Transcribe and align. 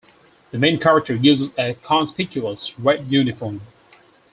The 0.49 0.57
main 0.57 0.79
character 0.79 1.13
uses 1.13 1.51
a 1.59 1.75
conspicuous 1.75 2.73
red 2.79 3.05
uniform. 3.11 3.61